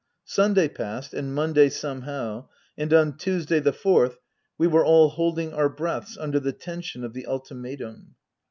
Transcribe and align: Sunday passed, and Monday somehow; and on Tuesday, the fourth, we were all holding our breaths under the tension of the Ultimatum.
Sunday 0.25 0.67
passed, 0.67 1.13
and 1.13 1.35
Monday 1.35 1.69
somehow; 1.69 2.47
and 2.75 2.91
on 2.91 3.17
Tuesday, 3.17 3.59
the 3.59 3.71
fourth, 3.71 4.17
we 4.57 4.65
were 4.65 4.83
all 4.83 5.09
holding 5.09 5.53
our 5.53 5.69
breaths 5.69 6.17
under 6.17 6.39
the 6.39 6.53
tension 6.53 7.03
of 7.03 7.13
the 7.13 7.27
Ultimatum. 7.27 8.15